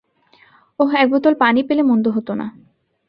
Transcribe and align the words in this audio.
ওহ, 0.79 0.91
এক 0.93 1.07
বোতল 1.11 1.33
পানি 1.33 1.61
পেলে 1.63 1.83
মন্দ 1.83 2.05
হতো 2.07 2.31
না। 2.35 2.45